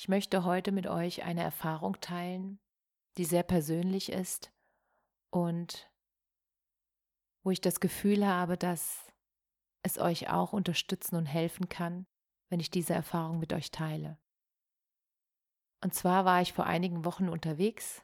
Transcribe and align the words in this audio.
Ich 0.00 0.08
möchte 0.08 0.44
heute 0.44 0.72
mit 0.72 0.86
euch 0.86 1.24
eine 1.24 1.42
Erfahrung 1.42 2.00
teilen, 2.00 2.58
die 3.18 3.26
sehr 3.26 3.42
persönlich 3.42 4.10
ist 4.10 4.50
und 5.28 5.92
wo 7.44 7.50
ich 7.50 7.60
das 7.60 7.80
Gefühl 7.80 8.26
habe, 8.26 8.56
dass 8.56 9.12
es 9.82 9.98
euch 9.98 10.30
auch 10.30 10.54
unterstützen 10.54 11.16
und 11.16 11.26
helfen 11.26 11.68
kann, 11.68 12.06
wenn 12.48 12.60
ich 12.60 12.70
diese 12.70 12.94
Erfahrung 12.94 13.40
mit 13.40 13.52
euch 13.52 13.72
teile. 13.72 14.18
Und 15.84 15.92
zwar 15.92 16.24
war 16.24 16.40
ich 16.40 16.54
vor 16.54 16.64
einigen 16.64 17.04
Wochen 17.04 17.28
unterwegs 17.28 18.02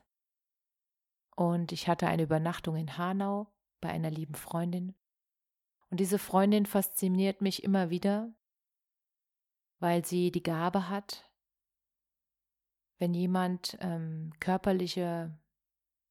und 1.35 1.73
ich 1.73 1.89
hatte 1.89 2.09
eine 2.09 2.25
Übernachtung 2.25 2.77
in 2.77 2.98
Hanau 2.98 3.51
bei 3.81 3.89
einer 3.89 4.11
lieben 4.11 4.35
Freundin. 4.35 4.95
Und 5.89 6.01
diese 6.01 6.19
Freundin 6.19 6.67
fasziniert 6.67 7.41
mich 7.41 7.65
immer 7.65 7.89
wieder, 7.89 8.35
weil 9.79 10.05
sie 10.05 10.31
die 10.31 10.42
Gabe 10.42 10.91
hat, 10.91 11.27
wenn 12.98 13.14
jemand 13.14 13.77
ähm, 13.80 14.33
körperliche 14.41 15.39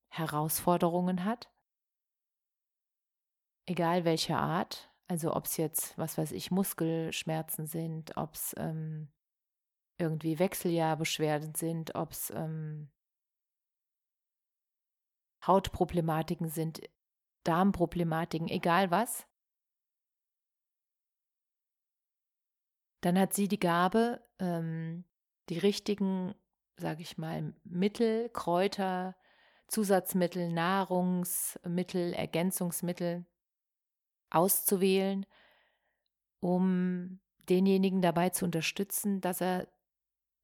Herausforderungen 0.09 1.25
hat, 1.25 1.51
egal 3.65 4.05
welcher 4.05 4.37
Art, 4.37 4.91
also 5.07 5.35
ob 5.35 5.45
es 5.45 5.57
jetzt, 5.57 5.97
was 5.97 6.17
weiß 6.17 6.31
ich, 6.31 6.51
Muskelschmerzen 6.51 7.65
sind, 7.65 8.15
ob 8.17 8.33
es 8.33 8.55
ähm, 8.57 9.11
irgendwie 9.97 10.39
Wechseljahrbeschwerden 10.39 11.55
sind, 11.55 11.95
ob 11.95 12.11
es 12.11 12.31
ähm, 12.31 12.91
Hautproblematiken 15.45 16.49
sind, 16.49 16.81
Darmproblematiken, 17.43 18.47
egal 18.47 18.89
was, 18.89 19.27
dann 23.01 23.19
hat 23.19 23.33
sie 23.33 23.47
die 23.47 23.59
Gabe, 23.59 24.27
ähm, 24.39 25.05
die 25.49 25.59
richtigen 25.59 26.33
sage 26.77 27.01
ich 27.01 27.17
mal, 27.17 27.53
Mittel, 27.63 28.29
Kräuter, 28.29 29.15
Zusatzmittel, 29.67 30.51
Nahrungsmittel, 30.51 32.13
Ergänzungsmittel 32.13 33.25
auszuwählen, 34.29 35.25
um 36.39 37.19
denjenigen 37.49 38.01
dabei 38.01 38.29
zu 38.29 38.45
unterstützen, 38.45 39.21
dass 39.21 39.41
er 39.41 39.67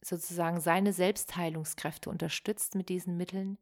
sozusagen 0.01 0.59
seine 0.59 0.93
Selbstheilungskräfte 0.93 2.09
unterstützt 2.09 2.75
mit 2.75 2.89
diesen 2.89 3.17
Mitteln 3.17 3.57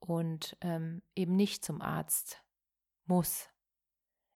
und 0.00 0.56
ähm, 0.60 1.02
eben 1.14 1.36
nicht 1.36 1.64
zum 1.64 1.80
Arzt 1.80 2.42
muss. 3.04 3.48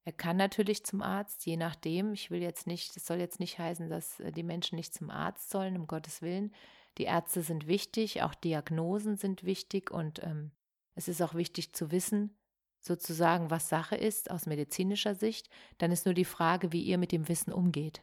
Er 0.05 0.13
kann 0.13 0.37
natürlich 0.37 0.85
zum 0.85 1.03
Arzt, 1.03 1.45
je 1.47 1.57
nachdem. 1.57 2.15
Ich 2.15 2.31
will 2.31 2.41
jetzt 2.41 2.67
nicht, 2.67 2.97
das 2.97 3.07
soll 3.07 3.19
jetzt 3.19 3.41
nicht 3.41 3.59
heißen, 3.59 3.89
dass 3.89 4.21
äh, 4.21 4.33
die 4.33 4.43
Menschen 4.43 4.77
nicht 4.77 4.95
zum 4.95 5.11
Arzt 5.11 5.51
sollen, 5.51 5.77
um 5.77 5.87
Gottes 5.87 6.23
Willen. 6.23 6.55
Die 6.99 7.05
Ärzte 7.05 7.43
sind 7.43 7.67
wichtig, 7.67 8.23
auch 8.23 8.35
Diagnosen 8.35 9.17
sind 9.17 9.45
wichtig 9.45 9.91
und 9.91 10.23
ähm, 10.23 10.53
es 10.95 11.09
ist 11.09 11.23
auch 11.23 11.35
wichtig 11.35 11.73
zu 11.73 11.91
wissen, 11.91 12.37
sozusagen, 12.81 13.51
was 13.51 13.69
Sache 13.69 13.97
ist 13.97 14.31
aus 14.31 14.47
medizinischer 14.47 15.15
Sicht. 15.15 15.49
Dann 15.79 15.93
ist 15.93 16.07
nur 16.07 16.15
die 16.15 16.25
Frage, 16.25 16.73
wie 16.73 16.83
ihr 16.83 16.99
mit 16.99 17.13
dem 17.13 17.29
Wissen 17.29 17.53
umgeht. 17.53 18.03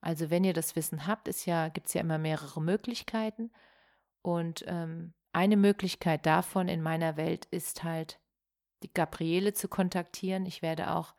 Also 0.00 0.30
wenn 0.30 0.44
ihr 0.44 0.52
das 0.52 0.76
Wissen 0.76 1.06
habt, 1.06 1.28
ja, 1.46 1.68
gibt 1.68 1.88
es 1.88 1.94
ja 1.94 2.02
immer 2.02 2.18
mehrere 2.18 2.60
Möglichkeiten. 2.60 3.50
Und 4.22 4.64
ähm, 4.66 5.14
eine 5.32 5.56
Möglichkeit 5.56 6.26
davon 6.26 6.68
in 6.68 6.82
meiner 6.82 7.16
Welt 7.16 7.46
ist 7.46 7.82
halt, 7.82 8.20
die 8.82 8.92
Gabriele 8.92 9.54
zu 9.54 9.68
kontaktieren. 9.68 10.46
Ich 10.46 10.62
werde 10.62 10.90
auch 10.92 11.14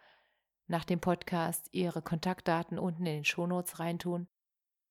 nach 0.67 0.85
dem 0.85 0.99
Podcast 0.99 1.67
ihre 1.71 2.01
Kontaktdaten 2.01 2.79
unten 2.79 3.05
in 3.05 3.15
den 3.15 3.25
Shownotes 3.25 3.79
reintun 3.79 4.27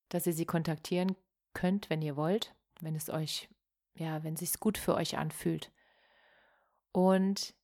dass 0.08 0.26
ihr 0.26 0.32
sie 0.32 0.46
kontaktieren 0.46 1.16
könnt, 1.52 1.90
wenn 1.90 2.02
ihr 2.02 2.16
wollt, 2.16 2.54
wenn 2.80 2.94
es 2.94 3.10
euch, 3.10 3.48
ja, 3.94 4.22
wenn 4.24 4.34
es 4.34 4.40
sich 4.40 4.60
gut 4.60 4.78
für 4.78 4.94
euch 4.94 5.16
anfühlt. 5.18 5.72
Und 6.92 7.54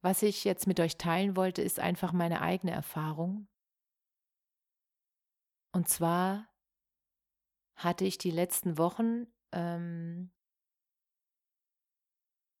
was 0.00 0.22
ich 0.22 0.44
jetzt 0.44 0.66
mit 0.66 0.80
euch 0.80 0.96
teilen 0.96 1.36
wollte, 1.36 1.62
ist 1.62 1.78
einfach 1.78 2.12
meine 2.12 2.40
eigene 2.40 2.72
Erfahrung. 2.72 3.48
Und 5.72 5.88
zwar 5.88 6.48
hatte 7.74 8.04
ich 8.04 8.18
die 8.18 8.30
letzten 8.30 8.78
Wochen 8.78 9.26
ähm, 9.52 10.30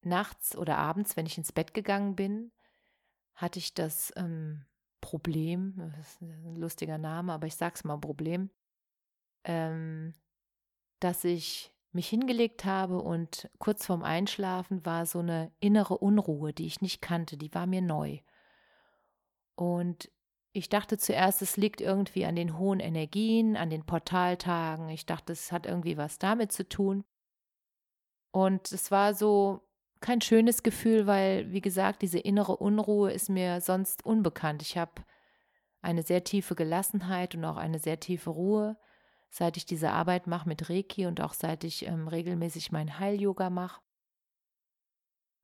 nachts 0.02 0.56
oder 0.56 0.78
abends, 0.78 1.16
wenn 1.16 1.26
ich 1.26 1.38
ins 1.38 1.52
Bett 1.52 1.74
gegangen 1.74 2.16
bin, 2.16 2.52
hatte 3.34 3.58
ich 3.58 3.74
das 3.74 4.12
ähm, 4.16 4.64
Problem, 5.00 5.74
das 5.76 5.98
ist 5.98 6.22
ein 6.22 6.56
lustiger 6.56 6.98
Name, 6.98 7.32
aber 7.32 7.46
ich 7.46 7.56
sag's 7.56 7.84
mal 7.84 7.98
Problem, 7.98 8.50
ähm, 9.44 10.14
dass 11.00 11.24
ich 11.24 11.72
mich 11.92 12.08
hingelegt 12.08 12.64
habe 12.64 13.00
und 13.00 13.50
kurz 13.58 13.86
vorm 13.86 14.02
Einschlafen 14.02 14.84
war 14.86 15.04
so 15.04 15.18
eine 15.18 15.52
innere 15.60 15.98
Unruhe, 15.98 16.52
die 16.52 16.66
ich 16.66 16.80
nicht 16.80 17.02
kannte, 17.02 17.36
die 17.36 17.52
war 17.54 17.66
mir 17.66 17.82
neu. 17.82 18.20
Und 19.54 20.10
ich 20.52 20.68
dachte 20.68 20.98
zuerst, 20.98 21.42
es 21.42 21.56
liegt 21.56 21.80
irgendwie 21.80 22.24
an 22.24 22.36
den 22.36 22.58
hohen 22.58 22.80
Energien, 22.80 23.56
an 23.56 23.70
den 23.70 23.84
Portaltagen. 23.84 24.88
Ich 24.90 25.06
dachte, 25.06 25.32
es 25.32 25.52
hat 25.52 25.66
irgendwie 25.66 25.96
was 25.96 26.18
damit 26.18 26.52
zu 26.52 26.68
tun. 26.68 27.04
Und 28.32 28.72
es 28.72 28.90
war 28.90 29.14
so 29.14 29.60
kein 30.00 30.20
schönes 30.20 30.62
Gefühl, 30.62 31.06
weil, 31.06 31.50
wie 31.52 31.60
gesagt, 31.60 32.02
diese 32.02 32.18
innere 32.18 32.56
Unruhe 32.56 33.12
ist 33.12 33.28
mir 33.28 33.60
sonst 33.60 34.04
unbekannt. 34.04 34.62
Ich 34.62 34.76
habe 34.76 34.92
eine 35.80 36.02
sehr 36.02 36.24
tiefe 36.24 36.54
Gelassenheit 36.54 37.34
und 37.34 37.44
auch 37.44 37.56
eine 37.56 37.78
sehr 37.78 38.00
tiefe 38.00 38.30
Ruhe 38.30 38.76
seit 39.32 39.56
ich 39.56 39.64
diese 39.64 39.90
Arbeit 39.90 40.26
mache 40.26 40.46
mit 40.46 40.68
Reiki 40.68 41.06
und 41.06 41.22
auch 41.22 41.32
seit 41.32 41.64
ich 41.64 41.86
ähm, 41.86 42.06
regelmäßig 42.06 42.70
mein 42.70 42.98
Heil-Yoga 42.98 43.48
mache. 43.48 43.80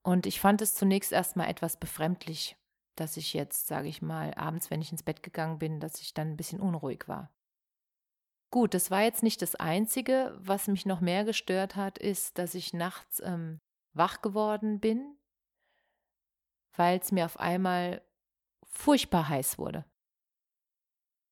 Und 0.03 0.27
ich 0.27 0.39
fand 0.39 0.61
es 0.61 0.75
zunächst 0.75 1.11
erstmal 1.11 1.49
etwas 1.49 1.77
befremdlich, 1.77 2.55
dass 2.95 3.17
ich 3.17 3.33
jetzt, 3.33 3.65
sage 3.67 3.87
ich 3.87 4.03
mal, 4.03 4.33
abends, 4.35 4.69
wenn 4.69 4.81
ich 4.81 4.91
ins 4.91 5.01
Bett 5.01 5.23
gegangen 5.23 5.57
bin, 5.57 5.79
dass 5.79 6.01
ich 6.01 6.13
dann 6.13 6.29
ein 6.29 6.37
bisschen 6.37 6.59
unruhig 6.59 7.07
war. 7.07 7.31
Gut, 8.51 8.75
das 8.75 8.91
war 8.91 9.01
jetzt 9.01 9.23
nicht 9.23 9.41
das 9.41 9.55
Einzige. 9.55 10.37
Was 10.39 10.67
mich 10.67 10.85
noch 10.85 11.01
mehr 11.01 11.25
gestört 11.25 11.75
hat, 11.75 11.97
ist, 11.97 12.37
dass 12.37 12.53
ich 12.53 12.73
nachts 12.73 13.21
ähm, 13.25 13.59
wach 13.93 14.21
geworden 14.21 14.79
bin, 14.79 15.17
weil 16.75 16.99
es 16.99 17.11
mir 17.11 17.25
auf 17.25 17.39
einmal 17.39 18.03
furchtbar 18.67 19.29
heiß 19.29 19.57
wurde. 19.57 19.83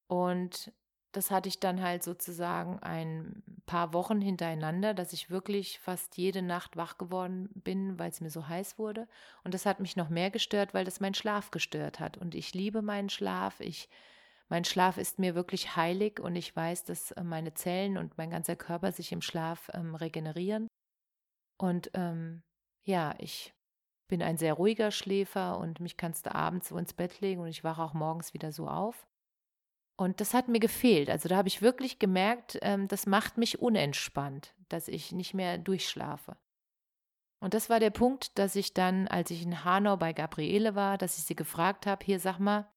Und 0.07 0.71
das 1.11 1.31
hatte 1.31 1.49
ich 1.49 1.59
dann 1.59 1.81
halt 1.81 2.03
sozusagen 2.03 2.79
ein 2.79 3.43
paar 3.65 3.93
Wochen 3.93 4.21
hintereinander, 4.21 4.93
dass 4.93 5.13
ich 5.13 5.29
wirklich 5.29 5.79
fast 5.79 6.17
jede 6.17 6.41
Nacht 6.41 6.77
wach 6.77 6.97
geworden 6.97 7.49
bin, 7.55 7.97
weil 7.97 8.09
es 8.09 8.21
mir 8.21 8.29
so 8.29 8.47
heiß 8.47 8.77
wurde. 8.77 9.07
Und 9.43 9.53
das 9.53 9.65
hat 9.65 9.79
mich 9.79 9.95
noch 9.95 10.09
mehr 10.09 10.31
gestört, 10.31 10.73
weil 10.73 10.85
das 10.85 10.99
meinen 10.99 11.13
Schlaf 11.13 11.51
gestört 11.51 11.99
hat. 11.99 12.17
Und 12.17 12.35
ich 12.35 12.53
liebe 12.53 12.81
meinen 12.81 13.09
Schlaf. 13.09 13.59
Ich, 13.59 13.89
mein 14.49 14.65
Schlaf 14.65 14.97
ist 14.97 15.17
mir 15.19 15.33
wirklich 15.35 15.75
heilig 15.75 16.19
und 16.19 16.35
ich 16.35 16.55
weiß, 16.55 16.83
dass 16.83 17.11
äh, 17.11 17.23
meine 17.23 17.53
Zellen 17.53 17.97
und 17.97 18.17
mein 18.17 18.29
ganzer 18.29 18.55
Körper 18.55 18.91
sich 18.91 19.11
im 19.11 19.21
Schlaf 19.21 19.69
ähm, 19.73 19.95
regenerieren. 19.95 20.67
Und 21.57 21.89
ähm, 21.93 22.43
ja, 22.83 23.15
ich 23.17 23.53
bin 24.07 24.21
ein 24.21 24.37
sehr 24.37 24.53
ruhiger 24.53 24.91
Schläfer 24.91 25.57
und 25.57 25.79
mich 25.79 25.97
kannst 25.97 26.25
du 26.25 26.35
abends 26.35 26.69
so 26.69 26.77
ins 26.77 26.93
Bett 26.93 27.19
legen 27.19 27.41
und 27.41 27.47
ich 27.47 27.63
wache 27.63 27.81
auch 27.81 27.93
morgens 27.93 28.33
wieder 28.33 28.51
so 28.51 28.67
auf. 28.67 29.07
Und 29.97 30.21
das 30.21 30.35
hat 30.35 30.47
mir 30.47 30.59
gefehlt. 30.59 31.09
Also 31.09 31.27
da 31.27 31.37
habe 31.37 31.47
ich 31.47 31.61
wirklich 31.61 31.97
gemerkt, 31.97 32.59
ähm, 32.61 32.87
das 32.87 33.07
macht 33.07 33.37
mich 33.37 33.59
unentspannt, 33.59 34.53
dass 34.69 34.87
ich 34.87 35.11
nicht 35.11 35.33
mehr 35.33 35.57
durchschlafe. 35.57 36.37
Und 37.39 37.53
das 37.53 37.69
war 37.69 37.79
der 37.79 37.89
Punkt, 37.89 38.37
dass 38.37 38.55
ich 38.55 38.73
dann, 38.73 39.07
als 39.07 39.31
ich 39.31 39.43
in 39.43 39.63
Hanau 39.63 39.97
bei 39.97 40.13
Gabriele 40.13 40.75
war, 40.75 40.97
dass 40.97 41.17
ich 41.17 41.23
sie 41.23 41.35
gefragt 41.35 41.85
habe, 41.85 42.05
hier 42.05 42.19
sag 42.19 42.39
mal, 42.39 42.71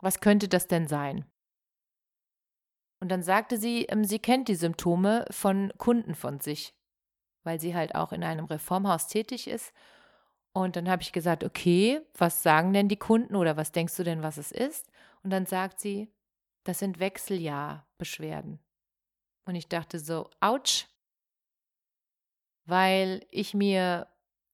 was 0.00 0.20
könnte 0.20 0.48
das 0.48 0.66
denn 0.66 0.88
sein? 0.88 1.24
Und 3.00 3.10
dann 3.10 3.22
sagte 3.22 3.56
sie, 3.56 3.84
ähm, 3.84 4.04
sie 4.04 4.18
kennt 4.18 4.48
die 4.48 4.54
Symptome 4.54 5.26
von 5.30 5.72
Kunden 5.78 6.14
von 6.14 6.40
sich, 6.40 6.74
weil 7.44 7.60
sie 7.60 7.74
halt 7.74 7.94
auch 7.94 8.12
in 8.12 8.24
einem 8.24 8.46
Reformhaus 8.46 9.06
tätig 9.06 9.46
ist. 9.46 9.72
Und 10.52 10.76
dann 10.76 10.88
habe 10.88 11.02
ich 11.02 11.12
gesagt, 11.12 11.44
okay, 11.44 12.00
was 12.16 12.42
sagen 12.42 12.72
denn 12.72 12.88
die 12.88 12.96
Kunden 12.96 13.36
oder 13.36 13.56
was 13.56 13.72
denkst 13.72 13.96
du 13.96 14.04
denn, 14.04 14.22
was 14.22 14.36
es 14.36 14.52
ist? 14.52 14.90
Und 15.22 15.30
dann 15.30 15.46
sagt 15.46 15.80
sie, 15.80 16.12
das 16.64 16.78
sind 16.78 16.98
Wechseljahrbeschwerden. 16.98 18.58
Und 19.46 19.54
ich 19.54 19.68
dachte 19.68 19.98
so, 19.98 20.30
ouch, 20.40 20.86
weil 22.64 23.26
ich 23.30 23.54
mir, 23.54 24.08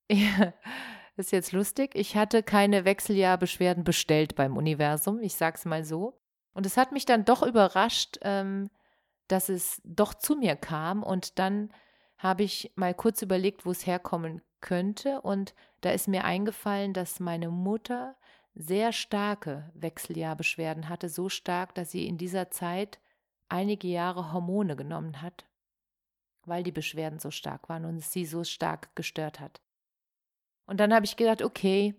ist 1.15 1.31
jetzt 1.31 1.51
lustig, 1.51 1.91
ich 1.95 2.15
hatte 2.15 2.43
keine 2.43 2.85
Wechseljahrbeschwerden 2.85 3.83
bestellt 3.83 4.35
beim 4.35 4.57
Universum, 4.57 5.19
ich 5.19 5.35
sag's 5.35 5.65
mal 5.65 5.83
so. 5.83 6.19
Und 6.53 6.65
es 6.65 6.77
hat 6.77 6.91
mich 6.91 7.05
dann 7.05 7.23
doch 7.23 7.43
überrascht, 7.43 8.19
ähm, 8.23 8.69
dass 9.27 9.47
es 9.49 9.81
doch 9.85 10.13
zu 10.13 10.35
mir 10.35 10.57
kam. 10.57 11.03
Und 11.03 11.39
dann 11.39 11.73
habe 12.17 12.43
ich 12.43 12.71
mal 12.75 12.93
kurz 12.93 13.21
überlegt, 13.21 13.65
wo 13.65 13.71
es 13.71 13.87
herkommen 13.87 14.41
könnte. 14.59 15.21
Und 15.21 15.55
da 15.79 15.91
ist 15.91 16.07
mir 16.07 16.25
eingefallen, 16.25 16.93
dass 16.93 17.21
meine 17.21 17.49
Mutter 17.49 18.17
sehr 18.53 18.91
starke 18.91 19.71
Wechseljahrbeschwerden 19.75 20.89
hatte, 20.89 21.09
so 21.09 21.29
stark, 21.29 21.73
dass 21.75 21.91
sie 21.91 22.07
in 22.07 22.17
dieser 22.17 22.51
Zeit 22.51 22.99
einige 23.49 23.87
Jahre 23.87 24.33
Hormone 24.33 24.75
genommen 24.75 25.21
hat, 25.21 25.45
weil 26.45 26.63
die 26.63 26.71
Beschwerden 26.71 27.19
so 27.19 27.31
stark 27.31 27.69
waren 27.69 27.85
und 27.85 27.99
sie 28.01 28.25
so 28.25 28.43
stark 28.43 28.95
gestört 28.95 29.39
hat. 29.39 29.61
Und 30.65 30.79
dann 30.79 30.93
habe 30.93 31.05
ich 31.05 31.17
gedacht, 31.17 31.41
okay, 31.41 31.95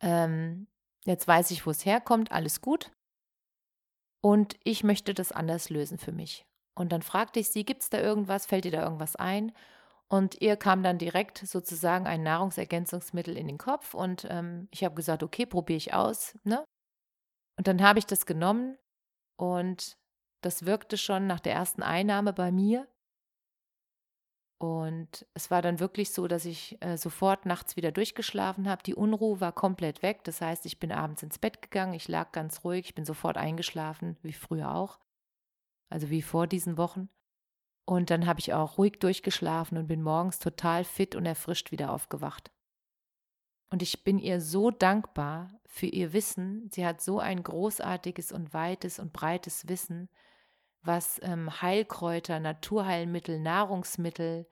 ähm, 0.00 0.66
jetzt 1.04 1.28
weiß 1.28 1.50
ich, 1.50 1.66
wo 1.66 1.70
es 1.70 1.84
herkommt, 1.84 2.32
alles 2.32 2.60
gut. 2.60 2.90
Und 4.22 4.58
ich 4.64 4.84
möchte 4.84 5.14
das 5.14 5.32
anders 5.32 5.70
lösen 5.70 5.98
für 5.98 6.12
mich. 6.12 6.46
Und 6.74 6.92
dann 6.92 7.02
fragte 7.02 7.40
ich 7.40 7.50
sie, 7.50 7.64
gibt 7.64 7.82
es 7.82 7.90
da 7.90 7.98
irgendwas, 7.98 8.46
fällt 8.46 8.64
dir 8.64 8.72
da 8.72 8.82
irgendwas 8.82 9.16
ein? 9.16 9.52
Und 10.10 10.40
ihr 10.40 10.56
kam 10.56 10.82
dann 10.82 10.98
direkt 10.98 11.38
sozusagen 11.38 12.06
ein 12.08 12.24
Nahrungsergänzungsmittel 12.24 13.36
in 13.36 13.46
den 13.46 13.58
Kopf 13.58 13.94
und 13.94 14.26
ähm, 14.28 14.66
ich 14.72 14.82
habe 14.82 14.96
gesagt, 14.96 15.22
okay, 15.22 15.46
probiere 15.46 15.76
ich 15.76 15.94
aus. 15.94 16.36
Ne? 16.42 16.64
Und 17.56 17.68
dann 17.68 17.80
habe 17.80 18.00
ich 18.00 18.06
das 18.06 18.26
genommen 18.26 18.76
und 19.36 19.96
das 20.42 20.66
wirkte 20.66 20.98
schon 20.98 21.28
nach 21.28 21.38
der 21.38 21.54
ersten 21.54 21.82
Einnahme 21.82 22.32
bei 22.32 22.50
mir. 22.50 22.88
Und 24.58 25.26
es 25.32 25.50
war 25.50 25.62
dann 25.62 25.78
wirklich 25.78 26.10
so, 26.10 26.26
dass 26.26 26.44
ich 26.44 26.76
äh, 26.80 26.98
sofort 26.98 27.46
nachts 27.46 27.76
wieder 27.76 27.92
durchgeschlafen 27.92 28.68
habe. 28.68 28.82
Die 28.82 28.94
Unruhe 28.94 29.40
war 29.40 29.52
komplett 29.52 30.02
weg. 30.02 30.24
Das 30.24 30.40
heißt, 30.40 30.66
ich 30.66 30.80
bin 30.80 30.90
abends 30.90 31.22
ins 31.22 31.38
Bett 31.38 31.62
gegangen, 31.62 31.94
ich 31.94 32.08
lag 32.08 32.32
ganz 32.32 32.64
ruhig, 32.64 32.86
ich 32.86 32.94
bin 32.94 33.04
sofort 33.04 33.36
eingeschlafen, 33.36 34.16
wie 34.22 34.32
früher 34.32 34.74
auch. 34.74 34.98
Also 35.88 36.10
wie 36.10 36.20
vor 36.20 36.46
diesen 36.46 36.76
Wochen. 36.76 37.08
Und 37.90 38.10
dann 38.10 38.26
habe 38.26 38.38
ich 38.38 38.52
auch 38.54 38.78
ruhig 38.78 39.00
durchgeschlafen 39.00 39.76
und 39.76 39.88
bin 39.88 40.00
morgens 40.00 40.38
total 40.38 40.84
fit 40.84 41.16
und 41.16 41.26
erfrischt 41.26 41.72
wieder 41.72 41.92
aufgewacht. 41.92 42.52
Und 43.68 43.82
ich 43.82 44.04
bin 44.04 44.20
ihr 44.20 44.40
so 44.40 44.70
dankbar 44.70 45.50
für 45.66 45.86
ihr 45.86 46.12
Wissen. 46.12 46.70
Sie 46.70 46.86
hat 46.86 47.00
so 47.00 47.18
ein 47.18 47.42
großartiges 47.42 48.30
und 48.30 48.54
weites 48.54 49.00
und 49.00 49.12
breites 49.12 49.66
Wissen 49.66 50.08
was 50.82 51.20
ähm, 51.24 51.60
Heilkräuter, 51.60 52.40
Naturheilmittel, 52.40 53.40
Nahrungsmittel, 53.40 54.46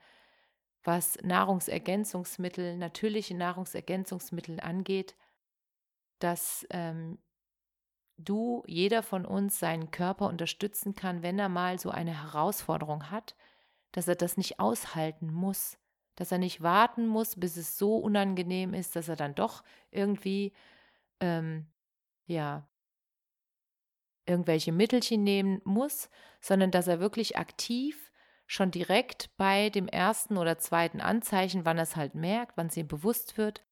was 0.83 1.17
Nahrungsergänzungsmittel, 1.23 2.77
natürliche 2.77 3.35
Nahrungsergänzungsmittel 3.35 4.59
angeht, 4.59 5.15
dass 6.19 6.67
ähm, 6.71 7.19
du, 8.19 8.63
jeder 8.67 9.03
von 9.03 9.25
uns, 9.25 9.59
seinen 9.59 9.91
Körper 9.91 10.27
unterstützen 10.27 10.95
kann, 10.95 11.23
wenn 11.23 11.39
er 11.39 11.49
mal 11.49 11.79
so 11.79 11.89
eine 11.89 12.23
Herausforderung 12.23 13.09
hat, 13.11 13.35
dass 13.91 14.07
er 14.07 14.15
das 14.15 14.37
nicht 14.37 14.59
aushalten 14.59 15.33
muss, 15.33 15.77
dass 16.15 16.31
er 16.31 16.37
nicht 16.37 16.61
warten 16.61 17.07
muss, 17.07 17.39
bis 17.39 17.57
es 17.57 17.77
so 17.77 17.97
unangenehm 17.97 18.73
ist, 18.73 18.95
dass 18.95 19.09
er 19.09 19.15
dann 19.15 19.35
doch 19.35 19.63
irgendwie, 19.91 20.53
ähm, 21.19 21.67
ja, 22.27 22.67
irgendwelche 24.25 24.71
Mittelchen 24.71 25.23
nehmen 25.23 25.61
muss, 25.63 26.09
sondern 26.39 26.71
dass 26.71 26.87
er 26.87 26.99
wirklich 26.99 27.37
aktiv 27.37 28.11
schon 28.45 28.71
direkt 28.71 29.35
bei 29.37 29.69
dem 29.69 29.87
ersten 29.87 30.37
oder 30.37 30.57
zweiten 30.57 31.01
Anzeichen, 31.01 31.65
wann 31.65 31.77
er 31.77 31.83
es 31.83 31.95
halt 31.95 32.15
merkt, 32.15 32.57
wann 32.57 32.67
es 32.67 32.77
ihm 32.77 32.87
bewusst 32.87 33.37
wird, 33.37 33.63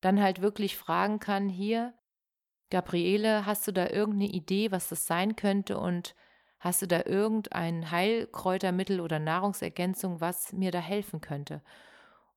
dann 0.00 0.20
halt 0.20 0.42
wirklich 0.42 0.76
fragen 0.76 1.20
kann, 1.20 1.48
hier, 1.48 1.94
Gabriele, 2.72 3.44
hast 3.44 3.68
du 3.68 3.72
da 3.72 3.90
irgendeine 3.90 4.32
Idee, 4.32 4.72
was 4.72 4.88
das 4.88 5.06
sein 5.06 5.36
könnte 5.36 5.78
und 5.78 6.14
hast 6.58 6.80
du 6.80 6.86
da 6.86 7.02
irgendein 7.04 7.90
Heilkräutermittel 7.90 9.00
oder 9.00 9.18
Nahrungsergänzung, 9.18 10.22
was 10.22 10.54
mir 10.54 10.70
da 10.70 10.78
helfen 10.78 11.20
könnte? 11.20 11.62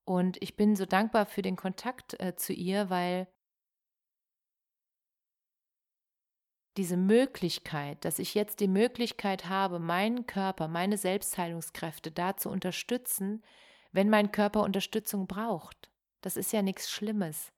Und 0.03 0.35
ich 0.41 0.57
bin 0.57 0.75
so 0.75 0.85
dankbar 0.85 1.25
für 1.25 1.41
den 1.41 1.55
Kontakt 1.55 2.19
äh, 2.19 2.35
zu 2.35 2.51
ihr, 2.51 2.89
weil 2.89 3.29
diese 6.75 6.97
Möglichkeit, 6.97 8.03
dass 8.03 8.19
ich 8.19 8.35
jetzt 8.35 8.59
die 8.59 8.67
Möglichkeit 8.67 9.47
habe, 9.47 9.79
meinen 9.79 10.27
Körper, 10.27 10.67
meine 10.67 10.97
Selbstheilungskräfte 10.97 12.11
da 12.11 12.35
zu 12.35 12.49
unterstützen, 12.49 13.41
wenn 13.93 14.09
mein 14.09 14.33
Körper 14.33 14.63
Unterstützung 14.63 15.27
braucht. 15.27 15.89
Das 16.19 16.35
ist 16.35 16.51
ja 16.51 16.61
nichts 16.61 16.91
Schlimmes. 16.91 17.54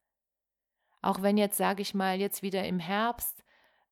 Auch 1.07 1.21
wenn 1.21 1.37
jetzt, 1.37 1.55
sage 1.55 1.81
ich 1.81 1.93
mal, 1.93 2.19
jetzt 2.19 2.41
wieder 2.41 2.65
im 2.65 2.79
Herbst, 2.79 3.45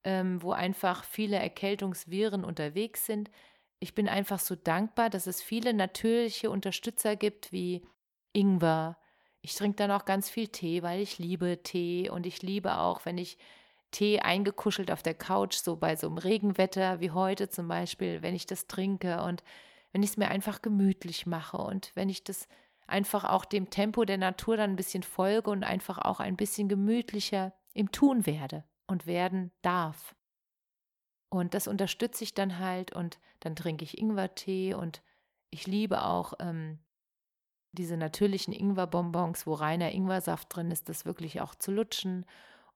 ähm, 0.04 0.44
wo 0.44 0.52
einfach 0.52 1.06
viele 1.06 1.38
Erkältungsviren 1.38 2.44
unterwegs 2.44 3.06
sind, 3.06 3.32
ich 3.80 3.96
bin 3.96 4.10
einfach 4.10 4.38
so 4.38 4.54
dankbar, 4.54 5.10
dass 5.10 5.26
es 5.26 5.42
viele 5.42 5.74
natürliche 5.74 6.50
Unterstützer 6.50 7.16
gibt 7.16 7.54
wie 7.54 7.88
Ingwer. 8.34 8.98
Ich 9.40 9.56
trinke 9.56 9.78
dann 9.78 9.92
auch 9.92 10.04
ganz 10.04 10.30
viel 10.30 10.50
Tee, 10.50 10.84
weil 10.84 11.00
ich 11.00 11.18
liebe 11.18 11.64
Tee 11.64 12.10
und 12.10 12.26
ich 12.26 12.42
liebe 12.42 12.80
auch, 12.80 13.06
wenn 13.06 13.18
ich 13.18 13.38
Tee 13.92 14.20
eingekuschelt 14.20 14.92
auf 14.92 15.02
der 15.02 15.14
Couch, 15.14 15.56
so 15.56 15.78
bei 15.78 15.96
so 15.96 16.08
einem 16.08 16.18
Regenwetter 16.18 17.00
wie 17.00 17.12
heute 17.12 17.48
zum 17.48 17.70
Beispiel, 17.70 18.24
wenn 18.24 18.36
ich 18.36 18.46
das 18.46 18.68
trinke 18.68 19.24
und 19.24 19.42
wenn 19.94 20.04
ich 20.04 20.10
es 20.10 20.18
mir 20.18 20.28
einfach 20.28 20.62
gemütlich 20.62 21.26
mache 21.26 21.56
und 21.56 21.94
wenn 21.96 22.10
ich 22.10 22.26
das 22.26 22.50
einfach 22.88 23.24
auch 23.24 23.46
dem 23.46 23.70
Tempo 23.70 24.06
der 24.06 24.18
Natur 24.18 24.58
dann 24.58 24.72
ein 24.72 24.76
bisschen 24.76 25.04
folge 25.04 25.50
und 25.50 25.64
einfach 25.64 25.98
auch 25.98 26.20
ein 26.20 26.36
bisschen 26.36 26.70
gemütlicher 26.70 27.54
im 27.74 27.92
Tun 27.92 28.26
werde 28.26 28.64
und 28.88 29.08
werden 29.08 29.52
darf. 29.62 30.16
Und 31.30 31.54
das 31.54 31.68
unterstütze 31.68 32.24
ich 32.24 32.34
dann 32.34 32.60
halt 32.60 32.94
und 32.94 33.20
dann 33.40 33.56
trinke 33.56 33.84
ich 33.84 33.98
Ingwertee 33.98 34.74
und 34.74 35.02
ich 35.50 35.68
liebe 35.68 36.04
auch 36.04 36.34
ähm, 36.40 36.80
diese 37.72 37.98
natürlichen 37.98 38.54
Ingwerbonbons, 38.54 39.46
wo 39.46 39.54
reiner 39.54 39.92
Ingwersaft 39.92 40.56
drin 40.56 40.72
ist, 40.72 40.88
das 40.90 41.06
wirklich 41.06 41.42
auch 41.42 41.56
zu 41.56 41.72
lutschen 41.72 42.26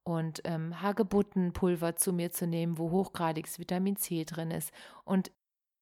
und 0.04 0.42
ähm, 0.44 0.82
Hagebuttenpulver 0.82 1.96
zu 1.96 2.14
mir 2.14 2.32
zu 2.32 2.48
nehmen, 2.48 2.78
wo 2.78 2.92
hochgradiges 2.92 3.60
Vitamin 3.60 3.96
C 3.96 4.26
drin 4.26 4.52
ist. 4.52 4.72
Und 5.06 5.32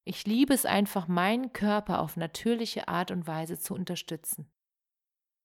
ich 0.08 0.26
liebe 0.26 0.54
es 0.54 0.64
einfach, 0.64 1.06
meinen 1.06 1.52
Körper 1.52 2.00
auf 2.00 2.16
natürliche 2.16 2.88
Art 2.88 3.10
und 3.10 3.26
Weise 3.26 3.58
zu 3.58 3.74
unterstützen. 3.74 4.50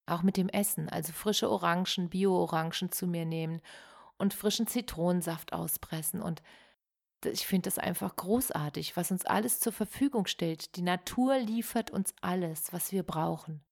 Auch 0.06 0.22
mit 0.22 0.38
dem 0.38 0.48
Essen, 0.48 0.88
also 0.88 1.12
frische 1.12 1.50
Orangen, 1.50 2.08
Bio-Orangen 2.08 2.90
zu 2.90 3.06
mir 3.06 3.26
nehmen 3.26 3.60
und 4.16 4.32
frischen 4.32 4.66
Zitronensaft 4.66 5.52
auspressen. 5.52 6.22
Und 6.22 6.42
ich 7.24 7.46
finde 7.46 7.68
das 7.68 7.78
einfach 7.78 8.16
großartig, 8.16 8.96
was 8.96 9.10
uns 9.10 9.26
alles 9.26 9.60
zur 9.60 9.72
Verfügung 9.72 10.26
stellt. 10.26 10.76
Die 10.76 10.82
Natur 10.82 11.38
liefert 11.38 11.90
uns 11.90 12.14
alles, 12.22 12.72
was 12.72 12.90
wir 12.90 13.02
brauchen. 13.02 13.62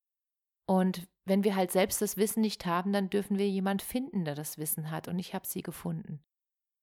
Und 0.67 1.09
wenn 1.25 1.43
wir 1.43 1.57
halt 1.57 1.73
selbst 1.73 2.03
das 2.03 2.19
Wissen 2.19 2.43
nicht 2.43 2.67
haben, 2.67 2.93
dann 2.93 3.09
dürfen 3.09 3.39
wir 3.39 3.49
jemand 3.49 3.81
finden, 3.81 4.27
der 4.27 4.35
das 4.35 4.59
Wissen 4.59 4.91
hat. 4.91 5.09
Und 5.09 5.19
ich 5.19 5.35
habe 5.35 5.47
sie 5.47 5.63
gefunden. 5.63 6.23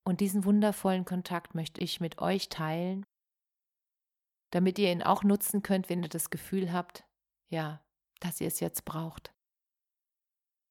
Und 0.04 0.20
diesen 0.20 0.44
wundervollen 0.44 1.04
Kontakt 1.04 1.54
möchte 1.54 1.80
ich 1.80 2.00
mit 2.00 2.18
euch 2.18 2.48
teilen, 2.48 3.06
damit 4.50 4.78
ihr 4.78 4.90
ihn 4.90 5.02
auch 5.02 5.22
nutzen 5.22 5.62
könnt, 5.62 5.88
wenn 5.88 6.02
ihr 6.02 6.08
das 6.08 6.30
Gefühl 6.30 6.72
habt, 6.72 7.04
ja, 7.48 7.82
dass 8.20 8.40
ihr 8.40 8.48
es 8.48 8.60
jetzt 8.60 8.84
braucht. 8.84 9.32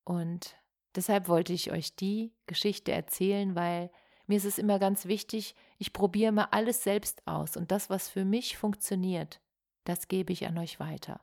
Und 0.03 0.57
deshalb 0.95 1.27
wollte 1.27 1.53
ich 1.53 1.71
euch 1.71 1.95
die 1.95 2.33
Geschichte 2.45 2.91
erzählen, 2.91 3.55
weil 3.55 3.91
mir 4.27 4.37
ist 4.37 4.45
es 4.45 4.57
immer 4.57 4.79
ganz 4.79 5.05
wichtig, 5.05 5.55
ich 5.77 5.93
probiere 5.93 6.31
mal 6.31 6.49
alles 6.51 6.83
selbst 6.83 7.25
aus 7.27 7.57
und 7.57 7.71
das, 7.71 7.89
was 7.89 8.09
für 8.09 8.25
mich 8.25 8.57
funktioniert, 8.57 9.41
das 9.85 10.07
gebe 10.07 10.33
ich 10.33 10.45
an 10.45 10.57
euch 10.57 10.79
weiter. 10.79 11.21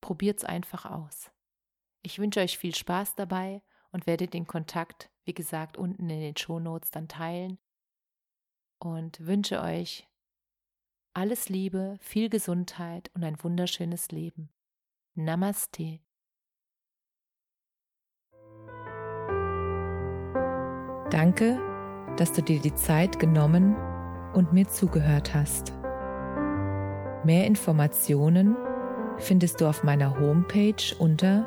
Probiert's 0.00 0.44
einfach 0.44 0.84
aus. 0.86 1.30
Ich 2.02 2.18
wünsche 2.18 2.40
euch 2.40 2.58
viel 2.58 2.74
Spaß 2.74 3.14
dabei 3.14 3.62
und 3.92 4.06
werde 4.06 4.26
den 4.26 4.46
Kontakt, 4.46 5.10
wie 5.24 5.34
gesagt, 5.34 5.76
unten 5.76 6.08
in 6.08 6.20
den 6.20 6.36
Shownotes 6.36 6.90
dann 6.90 7.08
teilen 7.08 7.58
und 8.78 9.26
wünsche 9.26 9.60
euch 9.62 10.06
alles 11.14 11.48
Liebe, 11.48 11.96
viel 12.00 12.28
Gesundheit 12.28 13.10
und 13.14 13.24
ein 13.24 13.42
wunderschönes 13.42 14.10
Leben. 14.10 14.50
Namaste. 15.14 16.00
Danke 21.10 21.58
dass 22.18 22.32
du 22.32 22.42
dir 22.42 22.58
die 22.60 22.74
Zeit 22.74 23.18
genommen 23.20 23.76
und 24.34 24.52
mir 24.52 24.66
zugehört 24.68 25.34
hast. 25.34 25.72
Mehr 27.24 27.46
Informationen 27.46 28.56
findest 29.18 29.60
du 29.60 29.68
auf 29.68 29.84
meiner 29.84 30.18
Homepage 30.18 30.74
unter 30.98 31.46